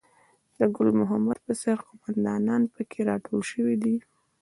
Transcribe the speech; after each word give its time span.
د 0.57 0.59
ګل 0.75 0.89
محمد 0.99 1.37
په 1.45 1.53
څېر 1.61 1.77
قوماندانان 1.87 2.61
په 2.73 2.81
کې 2.89 2.99
راټول 3.09 3.39
شوي 3.51 3.75
دي. 3.83 3.95